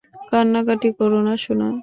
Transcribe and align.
কান্নাকাটি 0.29 0.89
করো 0.97 1.19
না, 1.27 1.33
সোনা! 1.43 1.67